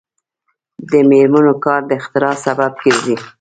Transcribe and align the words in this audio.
د 0.91 0.93
میرمنو 1.09 1.53
کار 1.65 1.81
د 1.89 1.91
اختراع 1.99 2.35
سبب 2.45 2.71
ګرځي. 2.83 3.15